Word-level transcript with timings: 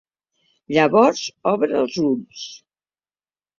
Llavors 0.77 1.21
obre 1.53 1.79
els 1.83 2.01
ulls. 2.07 2.43